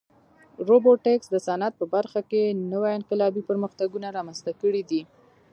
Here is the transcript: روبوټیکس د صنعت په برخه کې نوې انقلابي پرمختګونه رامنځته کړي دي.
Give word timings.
روبوټیکس 0.67 1.27
د 1.31 1.35
صنعت 1.47 1.73
په 1.77 1.85
برخه 1.95 2.21
کې 2.29 2.43
نوې 2.71 2.91
انقلابي 2.99 3.41
پرمختګونه 3.49 4.07
رامنځته 4.17 4.51
کړي 4.61 4.81
دي. 4.89 5.01